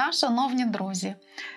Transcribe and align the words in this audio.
дня, 0.00 0.12
шановні 0.12 0.64
друзі! 0.64 1.14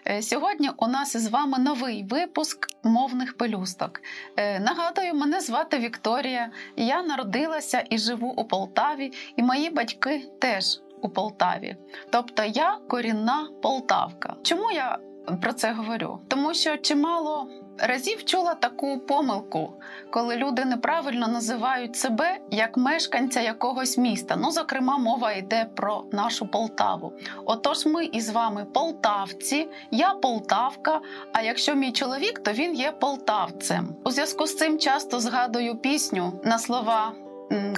Е, 0.07 0.21
сьогодні 0.21 0.69
у 0.77 0.87
нас 0.87 1.15
із 1.15 1.27
вами 1.27 1.57
новий 1.59 2.03
випуск 2.03 2.67
мовних 2.83 3.37
пелюсток. 3.37 4.01
Е, 4.37 4.59
нагадую, 4.59 5.13
мене 5.13 5.41
звати 5.41 5.79
Вікторія. 5.79 6.51
Я 6.75 7.03
народилася 7.03 7.83
і 7.89 7.97
живу 7.97 8.27
у 8.27 8.45
Полтаві, 8.45 9.11
і 9.35 9.43
мої 9.43 9.69
батьки 9.69 10.25
теж 10.41 10.65
у 11.01 11.09
Полтаві. 11.09 11.75
Тобто 12.09 12.43
я 12.43 12.77
корінна 12.89 13.49
Полтавка. 13.61 14.35
Чому 14.43 14.71
я 14.71 14.97
про 15.41 15.53
це 15.53 15.71
говорю? 15.73 16.19
Тому 16.27 16.53
що 16.53 16.77
чимало 16.77 17.47
разів 17.77 18.25
чула 18.25 18.53
таку 18.53 18.99
помилку, 18.99 19.73
коли 20.09 20.35
люди 20.35 20.65
неправильно 20.65 21.27
називають 21.27 21.95
себе 21.95 22.37
як 22.51 22.77
мешканця 22.77 23.41
якогось 23.41 23.97
міста. 23.97 24.35
Ну, 24.35 24.51
зокрема, 24.51 24.97
мова 24.97 25.31
йде 25.31 25.65
про 25.75 26.03
нашу 26.11 26.47
Полтаву. 26.47 27.13
Отож, 27.45 27.85
ми 27.85 28.05
із 28.05 28.29
вами 28.29 28.65
полтавці, 28.65 29.67
я 29.91 30.13
Полтавка. 30.13 31.01
А 31.33 31.41
якщо 31.41 31.75
мій 31.75 31.91
чоловік, 31.91 32.39
то 32.39 32.51
він 32.51 32.75
є 32.75 32.91
полтавцем. 32.91 33.95
У 34.05 34.11
зв'язку 34.11 34.47
з 34.47 34.57
цим 34.57 34.79
часто 34.79 35.19
згадую 35.19 35.75
пісню 35.75 36.33
на 36.43 36.59
слова. 36.59 37.13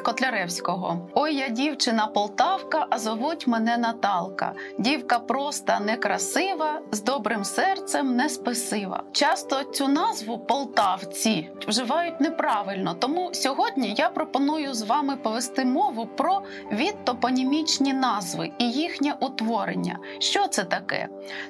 Котляревського. 0.03 1.09
Ой, 1.13 1.35
я 1.35 1.49
дівчина 1.49 2.07
Полтавка, 2.07 2.87
а 2.89 2.99
зовуть 2.99 3.47
мене 3.47 3.77
Наталка. 3.77 4.53
Дівка 4.79 5.19
проста, 5.19 5.79
некрасива, 5.79 6.81
з 6.91 7.03
добрим 7.03 7.43
серцем 7.43 8.15
не 8.15 8.29
спесива. 8.29 9.03
Часто 9.11 9.63
цю 9.63 9.87
назву 9.87 10.39
полтавці 10.39 11.49
вживають 11.67 12.21
неправильно, 12.21 12.93
тому 12.93 13.29
сьогодні 13.33 13.95
я 13.97 14.09
пропоную 14.09 14.73
з 14.73 14.81
вами 14.81 15.15
повести 15.15 15.65
мову 15.65 16.05
про 16.05 16.41
відтопонімічні 16.71 17.93
назви 17.93 18.51
і 18.59 18.71
їхнє 18.71 19.15
утворення. 19.19 19.99
Що 20.19 20.47
це 20.47 20.63
таке? 20.63 21.07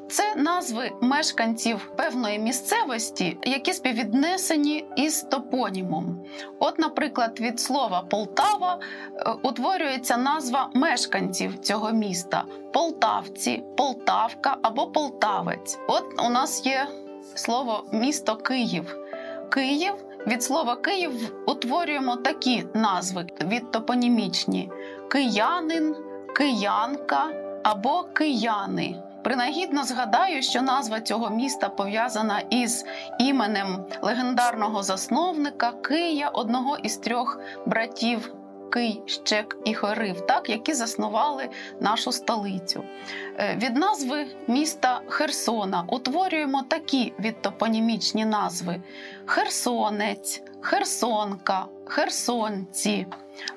Це 0.09 0.35
назви 0.35 0.91
мешканців 1.01 1.91
певної 1.97 2.39
місцевості, 2.39 3.37
які 3.43 3.73
співвіднесені 3.73 4.85
із 4.95 5.21
топонімом. 5.21 6.25
От, 6.59 6.79
наприклад, 6.79 7.39
від 7.39 7.59
слова 7.59 8.01
Полтава 8.15 8.79
е, 9.13 9.31
утворюється 9.41 10.17
назва 10.17 10.69
мешканців 10.73 11.59
цього 11.59 11.91
міста: 11.91 12.43
Полтавці, 12.73 13.63
Полтавка 13.77 14.57
або 14.61 14.87
Полтавець. 14.87 15.79
От 15.87 16.21
у 16.25 16.29
нас 16.29 16.65
є 16.65 16.87
слово 17.35 17.85
місто 17.91 18.35
Київ. 18.35 18.95
Київ 19.49 19.93
від 20.27 20.43
слова 20.43 20.75
Київ 20.75 21.33
утворюємо 21.47 22.15
такі 22.15 22.65
назви 22.73 23.27
відтопонімічні: 23.41 24.71
киянин, 25.11 25.95
киянка 26.35 27.29
або 27.63 28.03
кияни. 28.03 28.95
Принагідно 29.25 29.83
згадаю, 29.83 30.41
що 30.41 30.61
назва 30.61 31.01
цього 31.01 31.29
міста 31.29 31.69
пов'язана 31.69 32.39
із 32.39 32.85
іменем 33.19 33.85
легендарного 34.01 34.83
засновника 34.83 35.71
Кия, 35.71 36.29
одного 36.29 36.77
із 36.77 36.97
трьох 36.97 37.39
братів. 37.65 38.33
Кий, 38.71 39.01
Щек 39.05 39.57
і 39.65 39.73
Хорив, 39.73 40.25
так, 40.25 40.49
які 40.49 40.73
заснували 40.73 41.49
нашу 41.79 42.11
столицю. 42.11 42.83
Е, 43.39 43.55
від 43.55 43.75
назви 43.75 44.25
міста 44.47 45.01
Херсона 45.07 45.83
утворюємо 45.87 46.61
такі 46.61 47.13
відтопонімічні 47.19 48.25
назви: 48.25 48.81
Херсонець, 49.25 50.41
Херсонка, 50.65 51.65
Херсонці. 51.85 53.07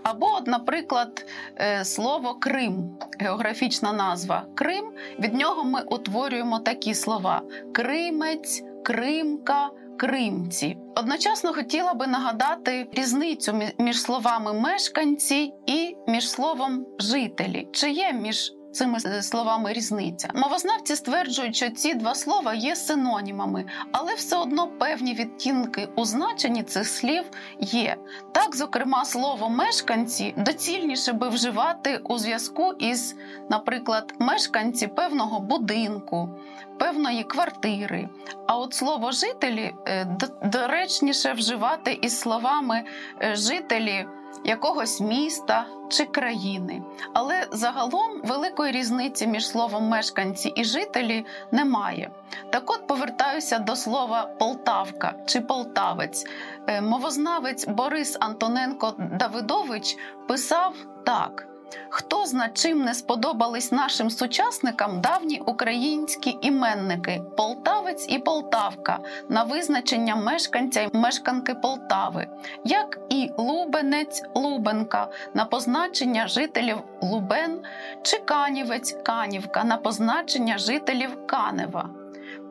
Або, 0.03 0.27
наприклад, 0.47 1.27
е, 1.61 1.85
слово 1.85 2.35
Крим, 2.35 2.99
географічна 3.19 3.93
назва 3.93 4.47
Крим. 4.55 4.93
Від 5.19 5.35
нього 5.35 5.65
ми 5.65 5.83
утворюємо 5.83 6.59
такі 6.59 6.95
слова: 6.95 7.43
Кримець, 7.73 8.63
Кримка. 8.85 9.71
Кримці 9.99 10.77
одночасно 10.97 11.53
хотіла 11.53 11.95
би 11.95 12.07
нагадати 12.07 12.87
різницю 12.93 13.61
між 13.79 14.01
словами 14.01 14.53
мешканці 14.53 15.53
і 15.67 15.97
між 16.07 16.31
словом 16.31 16.87
жителі. 16.99 17.69
Чи 17.73 17.91
є 17.91 18.13
між 18.13 18.53
цими 18.73 19.01
словами 19.23 19.73
різниця. 19.73 20.29
Мовознавці 20.35 20.97
стверджують, 20.97 21.57
що 21.57 21.71
ці 21.71 21.95
два 21.95 22.15
слова 22.15 22.55
є 22.55 22.77
синонімами, 22.77 23.65
але 23.93 24.15
все 24.15 24.37
одно 24.37 24.67
певні 24.67 25.15
відтінки 25.15 25.89
у 25.97 26.05
значенні 26.05 26.63
цих 26.63 26.89
слів 26.89 27.25
є. 27.61 27.97
Так, 28.33 28.57
зокрема, 28.57 29.05
слово 29.05 29.49
мешканці 29.49 30.35
доцільніше 30.37 31.13
би 31.13 31.29
вживати 31.29 32.01
у 32.05 32.19
зв'язку 32.19 32.73
із, 32.73 33.15
наприклад, 33.51 34.15
мешканці 34.19 34.87
певного 34.87 35.41
будинку, 35.41 36.31
певної 36.79 37.25
квартири. 37.25 38.09
А 38.47 38.59
от 38.59 38.75
слово 38.75 39.13
жителі 39.13 39.75
е, 39.87 40.17
доречніше 40.45 41.33
вживати 41.33 41.99
із 42.03 42.21
словами 42.21 42.85
е, 43.23 43.37
жителі 43.37 44.07
якогось 44.45 45.01
міста 45.01 45.67
чи 45.89 46.05
країни. 46.05 46.83
Але 47.13 47.47
загалом 47.53 48.21
великої 48.25 48.73
різниці 48.73 49.27
між 49.27 49.49
словом 49.49 49.89
мешканці 49.89 50.49
і 50.49 50.65
жителі 50.65 51.27
немає. 51.53 52.11
Так 52.51 52.71
от 52.71 52.87
повертаюся 52.87 53.59
до 53.59 53.77
слова 53.77 54.31
Полтавка 54.39 55.15
чи 55.27 55.41
Полтавець. 55.41 56.27
Е, 56.67 56.81
мовознавець 56.81 57.69
Борис 57.69 58.17
Антоненко 58.21 58.95
Давидович 58.99 59.97
писав 60.29 60.75
так. 61.05 61.48
Хто 61.89 62.27
зна 62.27 62.49
чим 62.49 62.85
не 62.85 62.95
сподобались 62.95 63.73
нашим 63.73 64.11
сучасникам 64.11 65.01
давні 65.01 65.43
українські 65.47 66.39
іменники 66.41 67.23
Полтавець 67.37 68.07
і 68.09 68.19
Полтавка 68.19 68.99
на 69.29 69.43
визначення 69.43 70.17
мешканця 70.17 70.81
й 70.81 70.89
мешканки 70.93 71.55
Полтави, 71.55 72.27
як 72.65 72.99
і 73.09 73.31
Лубенець 73.37 74.23
Лубенка 74.35 75.09
на 75.35 75.45
позначення 75.45 76.29
жителів 76.29 76.79
Лубен 77.03 77.61
чи 78.03 78.19
Канівець 78.19 78.97
Канівка 79.03 79.65
на 79.65 79.77
позначення 79.77 80.59
жителів 80.59 81.27
Канева, 81.27 81.91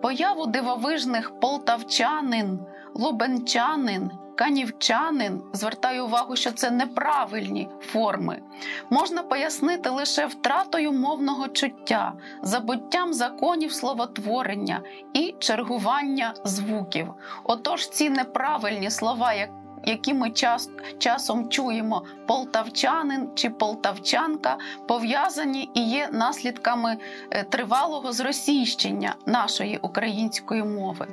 появу 0.02 0.46
дивовижних 0.46 1.40
полтавчанин, 1.40 2.60
лубенчанин 2.94 4.12
канівчанин, 4.38 5.42
звертаю 5.54 6.06
увагу, 6.06 6.36
що 6.36 6.52
це 6.52 6.72
неправильні 6.72 7.70
форми, 7.82 8.42
можна 8.90 9.24
пояснити 9.24 9.90
лише 9.90 10.26
втратою 10.26 10.92
мовного 10.92 11.48
чуття, 11.48 12.14
забуттям 12.42 13.14
законів 13.14 13.74
словотворення 13.74 14.82
і 15.14 15.36
чергування 15.40 16.34
звуків. 16.44 17.14
Отож, 17.44 17.90
ці 17.90 18.10
неправильні 18.10 18.90
слова, 18.90 19.34
які 19.86 20.14
ми 20.14 20.32
час, 20.32 20.70
часом 20.98 21.50
чуємо 21.50 22.04
полтавчанин 22.28 23.30
чи 23.36 23.50
полтавчанка, 23.50 24.58
пов'язані 24.88 25.70
і 25.74 25.90
є 25.90 26.10
наслідками 26.12 26.98
е, 27.32 27.44
тривалого 27.44 28.12
зросійщення 28.12 29.16
нашої 29.26 29.78
української 29.78 30.64
мови. 30.64 31.08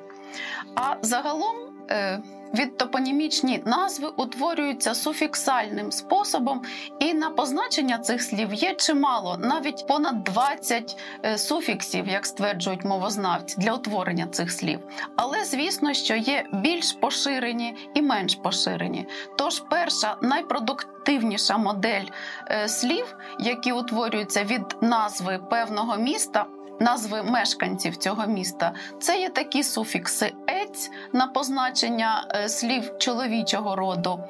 А 0.75 0.95
загалом 1.03 1.57
е, 1.91 2.23
відтопонімічні 2.55 3.63
назви 3.67 4.09
утворюються 4.17 4.95
суфіксальним 4.95 5.93
способом, 5.93 6.63
і 6.99 7.15
на 7.15 7.31
позначення 7.31 7.99
цих 7.99 8.23
слів 8.23 8.55
є 8.55 8.75
чимало, 8.75 9.37
навіть 9.37 9.87
понад 9.87 10.25
20 10.25 10.97
е, 11.25 11.39
суфіксів, 11.39 12.09
як 12.09 12.27
стверджують 12.27 12.85
мовознавці, 12.85 13.57
для 13.59 13.73
утворення 13.73 14.27
цих 14.27 14.53
слів. 14.53 14.81
Але 15.17 15.45
звісно, 15.45 15.95
що 15.95 16.15
є 16.15 16.47
більш 16.53 16.93
поширені 16.93 17.77
і 17.95 18.03
менш 18.03 18.35
поширені. 18.35 19.07
Тож, 19.39 19.61
перша 19.61 20.17
найпродуктивніша 20.23 21.59
модель 21.59 22.07
е, 22.51 22.69
слів, 22.69 23.17
які 23.41 23.73
утворюються 23.73 24.45
від 24.45 24.77
назви 24.81 25.41
певного 25.51 25.97
міста 25.97 26.47
назви 26.81 27.23
мешканців 27.23 27.97
цього 27.97 28.27
міста. 28.27 28.73
Це 29.01 29.21
є 29.21 29.29
такі 29.29 29.63
суфікси 29.63 30.33
ець 30.75 30.91
на 31.13 31.27
позначення 31.27 32.29
е, 32.35 32.49
слів 32.49 32.99
чоловічого 32.99 33.77
роду, 33.77 34.21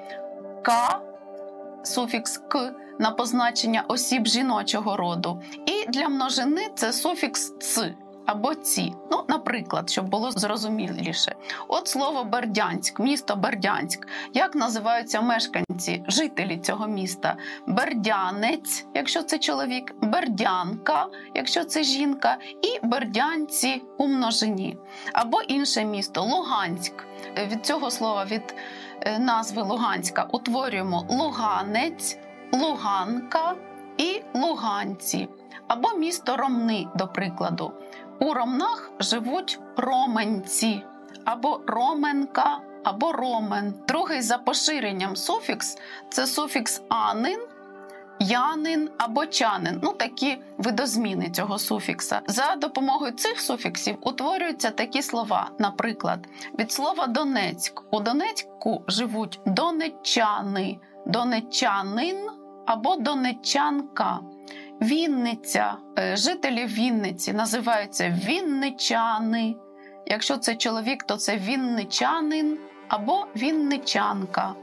к, 0.62 1.00
суфікс 1.82 2.38
к 2.38 2.74
на 2.98 3.10
позначення 3.10 3.84
осіб 3.88 4.26
жіночого 4.26 4.96
роду. 4.96 5.42
І 5.66 5.90
для 5.90 6.08
множини 6.08 6.70
це 6.76 6.92
суфікс 6.92 7.54
ц 7.60 7.94
або 8.26 8.54
ці. 8.54 8.94
Ну, 9.10 9.24
наприклад, 9.28 9.90
щоб 9.90 10.08
було 10.08 10.30
зрозуміліше. 10.30 11.34
От 11.68 11.88
слово 11.88 12.24
Бердянськ, 12.24 13.00
місто 13.00 13.36
Бердянськ. 13.36 14.08
Як 14.34 14.54
називаються 14.54 15.20
мешканці, 15.20 16.04
жителі 16.08 16.58
цього 16.58 16.86
міста? 16.86 17.36
Бердянець, 17.66 18.86
якщо 18.94 19.22
це 19.22 19.38
чоловік, 19.38 19.94
бердянка, 20.02 21.06
якщо 21.34 21.64
це 21.64 21.82
жінка, 21.82 22.36
і 22.62 22.86
бердянці 22.86 23.82
у 23.98 24.06
множині. 24.06 24.76
Або 25.12 25.42
інше 25.42 25.84
місто 25.84 26.22
Луганськ. 26.22 26.92
Від 27.52 27.66
цього 27.66 27.90
слова 27.90 28.24
від 28.24 28.54
е, 29.00 29.18
назви 29.18 29.62
Луганська 29.62 30.28
утворюємо 30.32 31.06
Луганець, 31.10 32.18
Луганка 32.52 33.54
і 33.98 34.22
Луганці. 34.34 35.28
Або 35.68 35.88
місто 35.98 36.36
Ромни, 36.36 36.86
до 36.94 37.08
прикладу. 37.08 37.72
У 38.20 38.34
Ромнах 38.34 38.90
живуть 39.00 39.60
роменці, 39.76 40.82
або 41.24 41.60
роменка, 41.66 42.58
або 42.84 43.12
ромен. 43.12 43.74
Другий 43.88 44.22
за 44.22 44.38
поширенням 44.38 45.16
суфікс 45.16 45.78
це 46.10 46.26
суфікс 46.26 46.82
анин. 46.88 47.40
Янин 48.18 48.90
або 48.98 49.26
чанин 49.26 49.80
ну 49.82 49.92
такі 49.92 50.38
видозміни 50.58 51.30
цього 51.30 51.58
суфікса. 51.58 52.20
За 52.26 52.56
допомогою 52.56 53.12
цих 53.12 53.40
суфіксів 53.40 53.96
утворюються 54.00 54.70
такі 54.70 55.02
слова. 55.02 55.50
Наприклад, 55.58 56.28
від 56.58 56.72
слова 56.72 57.06
Донецьк 57.06 57.82
у 57.90 58.00
Донецьку 58.00 58.84
живуть 58.88 59.40
донеччани, 59.46 60.78
донеччанин 61.06 62.16
або 62.66 62.96
донеччанка. 62.96 64.20
Вінниця, 64.84 65.76
е, 65.98 66.16
жителі 66.16 66.66
Вінниці 66.66 67.32
називаються 67.32 68.18
вінничани. 68.24 69.56
Якщо 70.06 70.36
це 70.36 70.54
чоловік, 70.54 71.02
то 71.02 71.16
це 71.16 71.36
вінничанин 71.36 72.58
або 72.88 73.26
вінничанка. 73.36 74.54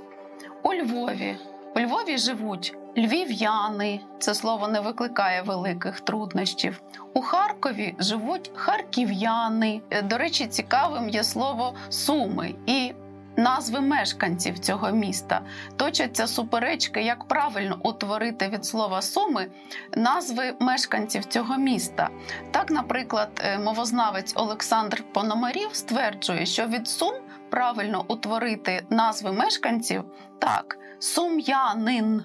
У 0.64 0.74
Львові. 0.74 1.38
У 1.76 1.80
Львові 1.80 2.18
живуть 2.18 2.76
львів'яни. 2.98 4.00
Це 4.20 4.34
слово 4.34 4.68
не 4.68 4.80
викликає 4.80 5.42
великих 5.42 6.00
труднощів. 6.00 6.82
У 7.14 7.22
Харкові 7.22 7.96
живуть 8.00 8.52
харків'яни. 8.56 9.82
Е, 9.90 10.02
До 10.02 10.18
речі, 10.18 10.48
цікавим 10.48 11.10
є 11.10 11.24
слово 11.24 11.74
суми 11.90 12.56
і 12.66 12.94
назви 13.42 13.82
мешканців 13.82 14.60
цього 14.60 14.92
міста. 14.92 15.42
Точаться 15.76 16.28
суперечки, 16.28 17.02
як 17.02 17.24
правильно 17.28 17.80
утворити 17.84 18.48
від 18.48 18.66
слова 18.66 19.02
суми 19.02 19.48
назви 19.96 20.56
мешканців 20.60 21.26
цього 21.26 21.58
міста. 21.58 22.10
Так, 22.52 22.72
наприклад, 22.72 23.30
е, 23.44 23.60
мовознавець 23.60 24.34
Олександр 24.36 25.04
Пономарів 25.14 25.70
стверджує, 25.72 26.46
що 26.46 26.68
від 26.68 26.88
сум 26.88 27.14
правильно 27.50 28.06
утворити 28.08 28.84
назви 28.90 29.32
мешканців 29.32 30.04
так, 30.40 30.78
сум'янин. 31.00 32.24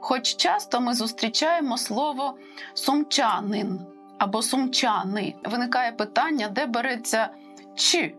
Хоч 0.00 0.36
часто 0.36 0.80
ми 0.80 0.94
зустрічаємо 0.94 1.78
слово 1.78 2.38
сумчанин 2.74 3.80
або 4.18 4.42
сумчани, 4.42 5.34
виникає 5.44 5.92
питання, 5.92 6.48
де 6.48 6.66
береться 6.66 7.28
чи 7.74 8.14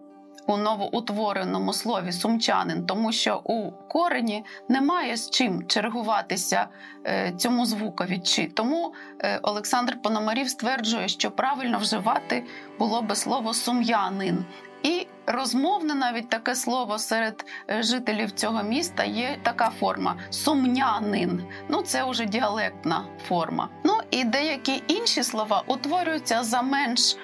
у 0.47 0.57
новоутвореному 0.57 1.73
слові 1.73 2.11
сумчанин, 2.11 2.85
тому 2.85 3.11
що 3.11 3.41
у 3.43 3.71
корені 3.71 4.45
немає 4.69 5.17
з 5.17 5.29
чим 5.29 5.67
чергуватися 5.67 6.67
е, 7.05 7.33
цьому 7.37 7.65
звукові 7.65 8.19
чи. 8.19 8.47
Тому 8.47 8.93
е, 9.19 9.39
Олександр 9.43 10.01
Пономарів 10.01 10.49
стверджує, 10.49 11.07
що 11.07 11.31
правильно 11.31 11.77
вживати 11.77 12.45
було 12.79 13.01
би 13.01 13.15
слово 13.15 13.53
сум'янин. 13.53 14.45
І 14.83 15.07
розмовне 15.27 15.95
навіть 15.95 16.29
таке 16.29 16.55
слово 16.55 16.99
серед 16.99 17.45
е, 17.69 17.83
жителів 17.83 18.31
цього 18.31 18.63
міста 18.63 19.03
є 19.03 19.37
така 19.43 19.69
форма 19.79 20.15
сумнянин. 20.29 21.43
Ну 21.69 21.81
це 21.81 22.03
вже 22.03 22.25
діалектна 22.25 23.05
форма. 23.27 23.69
Ну 23.83 23.93
і 24.11 24.23
деякі 24.23 24.83
інші 24.87 25.23
слова 25.23 25.63
утворюються 25.67 26.43
за 26.43 26.61
менш 26.61 27.17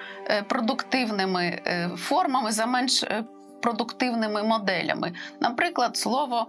продуктивними 0.48 1.44
е, 1.66 1.90
формами, 1.96 2.52
за 2.52 2.66
менш 2.66 3.04
продуктивними 3.62 4.42
моделями. 4.42 5.12
Наприклад, 5.40 5.96
слово. 5.96 6.46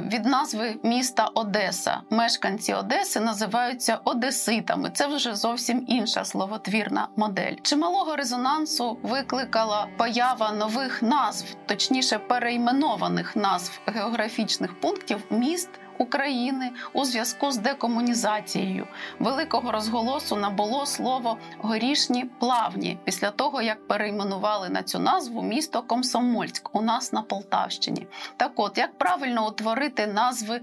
Від 0.00 0.26
назви 0.26 0.76
міста 0.82 1.30
Одеса 1.34 2.00
мешканці 2.10 2.74
Одеси 2.74 3.20
називаються 3.20 3.98
Одеситами. 4.04 4.90
Це 4.94 5.06
вже 5.06 5.34
зовсім 5.34 5.84
інша 5.88 6.24
словотвірна 6.24 7.08
модель. 7.16 7.54
Чималого 7.62 8.16
резонансу 8.16 8.98
викликала 9.02 9.86
поява 9.96 10.52
нових 10.52 11.02
назв, 11.02 11.56
точніше 11.66 12.18
перейменованих 12.18 13.36
назв 13.36 13.80
географічних 13.86 14.80
пунктів 14.80 15.24
міст. 15.30 15.70
України 15.98 16.70
у 16.92 17.04
зв'язку 17.04 17.50
з 17.50 17.58
декомунізацією 17.58 18.86
великого 19.18 19.72
розголосу 19.72 20.36
набуло 20.36 20.86
слово 20.86 21.38
горішні 21.58 22.24
плавні 22.24 22.98
після 23.04 23.30
того, 23.30 23.62
як 23.62 23.88
перейменували 23.88 24.68
на 24.68 24.82
цю 24.82 24.98
назву 24.98 25.42
місто 25.42 25.82
Комсомольськ 25.82 26.76
у 26.76 26.80
нас 26.80 27.12
на 27.12 27.22
Полтавщині. 27.22 28.06
Так, 28.36 28.52
от 28.56 28.78
як 28.78 28.98
правильно 28.98 29.48
утворити 29.48 30.06
назви 30.06 30.60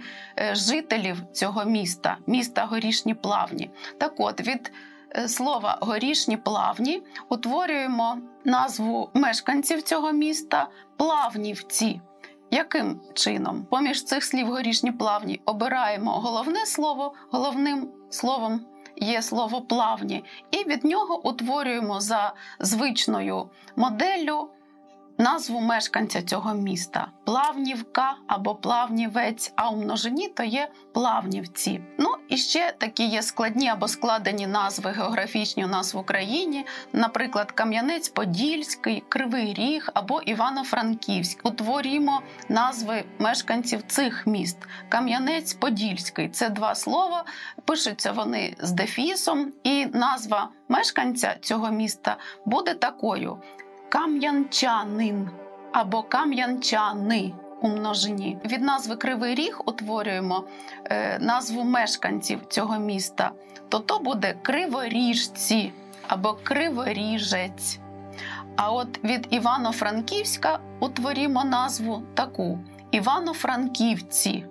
жителів 0.51 1.17
цього 1.31 1.65
міста, 1.65 2.17
міста 2.27 2.65
Горішні 2.65 3.13
Плавні? 3.13 3.71
Так, 3.97 4.13
от 4.17 4.41
від 4.41 4.71
слова 5.27 5.77
горішні 5.81 6.37
плавні 6.37 7.03
утворюємо 7.29 8.17
назву 8.45 9.09
мешканців 9.13 9.81
цього 9.81 10.11
міста 10.11 10.69
плавнівці. 10.97 12.01
Яким 12.55 13.01
чином? 13.13 13.65
Поміж 13.69 14.03
цих 14.03 14.23
слів 14.23 14.47
горішні 14.47 14.91
плавні 14.91 15.41
обираємо 15.45 16.11
головне 16.11 16.65
слово, 16.65 17.13
головним 17.31 17.89
словом 18.09 18.61
є 18.95 19.21
слово 19.21 19.61
плавні, 19.61 20.23
і 20.51 20.57
від 20.69 20.85
нього 20.85 21.27
утворюємо 21.27 21.99
за 21.99 22.33
звичною 22.59 23.49
моделлю 23.75 24.49
назву 25.17 25.61
мешканця 25.61 26.21
цього 26.21 26.53
міста 26.53 27.07
плавнівка 27.25 28.15
або 28.27 28.55
плавнівець, 28.55 29.53
а 29.55 29.69
у 29.69 29.75
множині 29.75 30.27
то 30.27 30.43
є 30.43 30.67
плавнівці. 30.93 31.81
Ну 31.97 32.09
і 32.29 32.37
ще 32.37 32.73
такі 32.77 33.07
є 33.07 33.21
складні 33.21 33.69
або 33.69 33.87
складені 33.87 34.47
назви 34.47 34.91
географічні 34.91 35.65
у 35.65 35.67
нас 35.67 35.93
в 35.93 35.97
Україні, 35.97 36.65
наприклад, 36.93 37.53
Кам'янець-Подільський, 37.55 39.03
Кривий 39.09 39.53
Ріг 39.53 39.89
або 39.93 40.21
Івано-Франківськ. 40.21 41.39
Утворюємо 41.43 42.21
назви 42.49 43.03
мешканців 43.19 43.83
цих 43.87 44.27
міст. 44.27 44.57
Кам'янець-Подільський 44.89 46.29
це 46.29 46.49
два 46.49 46.75
слова, 46.75 47.25
пишуться 47.65 48.11
вони 48.11 48.55
з 48.59 48.71
дефісом, 48.71 49.53
і 49.63 49.85
назва 49.85 50.49
мешканця 50.69 51.35
цього 51.41 51.71
міста 51.71 52.17
буде 52.45 52.73
такою 52.73 53.37
кам'янчанин 53.95 55.29
або 55.71 56.03
кам'янчани 56.03 57.33
у 57.61 57.67
множині. 57.67 58.37
Від 58.45 58.61
назви 58.61 58.95
Кривий 58.95 59.35
Ріг 59.35 59.61
утворюємо 59.65 60.43
е, 60.85 61.19
назву 61.19 61.63
мешканців 61.63 62.39
цього 62.49 62.79
міста, 62.79 63.31
то 63.69 63.79
то 63.79 63.99
буде 63.99 64.35
криворіжці 64.41 65.73
або 66.07 66.33
криворіжець. 66.43 67.79
А 68.55 68.71
от 68.71 69.03
від 69.03 69.27
Івано-Франківська 69.29 70.59
утворімо 70.79 71.43
назву 71.43 72.03
таку 72.13 72.59
Івано-Франківці. 72.91 74.45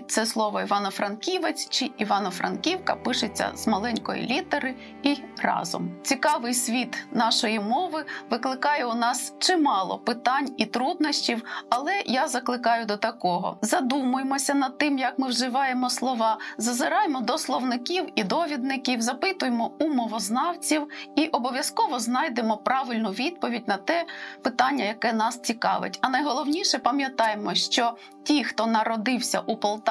Це 0.00 0.26
слово 0.26 0.60
Івано-Франківець 0.60 1.68
чи 1.68 1.90
Івано-Франківка 1.98 2.94
пишеться 2.94 3.50
з 3.54 3.66
маленької 3.66 4.22
літери 4.22 4.74
і 5.02 5.16
разом. 5.42 5.90
Цікавий 6.02 6.54
світ 6.54 7.04
нашої 7.12 7.60
мови 7.60 8.04
викликає 8.30 8.84
у 8.84 8.94
нас 8.94 9.34
чимало 9.38 9.98
питань 9.98 10.48
і 10.56 10.66
труднощів, 10.66 11.44
але 11.70 11.92
я 12.06 12.28
закликаю 12.28 12.86
до 12.86 12.96
такого: 12.96 13.58
задумуймося 13.62 14.54
над 14.54 14.78
тим, 14.78 14.98
як 14.98 15.18
ми 15.18 15.28
вживаємо 15.28 15.90
слова, 15.90 16.38
зазираємо 16.58 17.20
до 17.20 17.38
словників 17.38 18.08
і 18.14 18.24
довідників, 18.24 19.02
запитуємо 19.02 19.72
у 19.78 19.88
мовознавців 19.88 20.88
і 21.16 21.26
обов'язково 21.26 21.98
знайдемо 21.98 22.56
правильну 22.56 23.10
відповідь 23.10 23.68
на 23.68 23.76
те 23.76 24.06
питання, 24.42 24.84
яке 24.84 25.12
нас 25.12 25.40
цікавить. 25.40 25.98
А 26.00 26.08
найголовніше 26.08 26.78
пам'ятаємо, 26.78 27.54
що 27.54 27.96
ті, 28.24 28.44
хто 28.44 28.66
народився 28.66 29.40
у 29.40 29.56
Полтаві, 29.56 29.81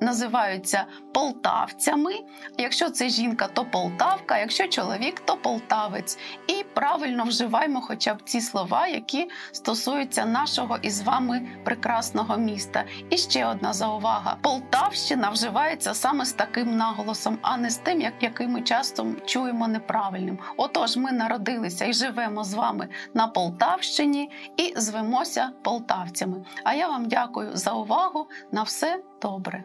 називаються 0.00 0.84
полтавцями. 1.12 2.12
Якщо 2.58 2.90
це 2.90 3.08
жінка, 3.08 3.48
то 3.52 3.64
полтавка, 3.64 4.38
якщо 4.38 4.68
чоловік, 4.68 5.20
то 5.20 5.36
полтавець. 5.36 6.18
І 6.46 6.64
правильно 6.74 7.24
вживаємо 7.24 7.80
хоча 7.80 8.14
б 8.14 8.22
ці 8.22 8.40
слова, 8.40 8.86
які 8.86 9.30
стосуються 9.52 10.26
нашого 10.26 10.78
із 10.82 11.02
вами 11.02 11.48
прекрасного 11.64 12.36
міста. 12.36 12.84
І 13.10 13.16
ще 13.16 13.46
одна 13.46 13.72
заувага: 13.72 14.36
Полтавщина 14.42 15.30
вживається 15.30 15.94
саме 15.94 16.24
з 16.24 16.32
таким 16.32 16.76
наголосом, 16.76 17.38
а 17.42 17.56
не 17.56 17.70
з 17.70 17.76
тим, 17.76 18.00
який 18.20 18.48
ми 18.48 18.62
часто 18.62 19.06
чуємо 19.26 19.68
неправильним. 19.68 20.38
Отож, 20.56 20.96
ми 20.96 21.12
народилися 21.12 21.84
і 21.84 21.92
живемо 21.92 22.44
з 22.44 22.54
вами 22.54 22.88
на 23.14 23.26
Полтавщині 23.26 24.30
і 24.56 24.74
звемося 24.76 25.50
полтавцями. 25.62 26.44
А 26.64 26.74
я 26.74 26.88
вам 26.88 27.08
дякую 27.08 27.56
за 27.56 27.72
увагу. 27.72 28.26
На 28.52 28.62
все 28.62 29.02
добре. 29.20 29.64